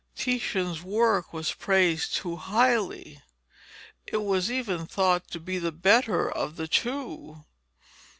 Titian's 0.15 0.81
work 0.81 1.31
was 1.31 1.53
praised 1.53 2.15
too 2.15 2.35
highly; 2.35 3.21
it 4.07 4.23
was 4.23 4.49
even 4.51 4.87
thought 4.87 5.29
to 5.29 5.39
be 5.39 5.59
the 5.59 5.71
better 5.71 6.27
of 6.27 6.55
the 6.55 6.67
two. 6.67 7.45